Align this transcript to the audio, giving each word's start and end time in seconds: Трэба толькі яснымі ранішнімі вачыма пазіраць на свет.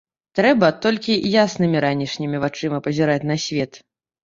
Трэба 0.37 0.69
толькі 0.85 1.17
яснымі 1.43 1.77
ранішнімі 1.87 2.41
вачыма 2.47 2.83
пазіраць 2.91 3.21
на 3.35 3.41
свет. 3.47 3.71